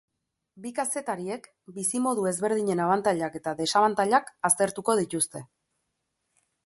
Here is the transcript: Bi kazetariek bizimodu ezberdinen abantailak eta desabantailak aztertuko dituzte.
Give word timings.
Bi 0.61 0.69
kazetariek 0.77 1.43
bizimodu 1.75 2.25
ezberdinen 2.31 2.81
abantailak 2.87 3.37
eta 3.43 3.53
desabantailak 3.63 4.33
aztertuko 4.51 4.97
dituzte. 5.05 5.45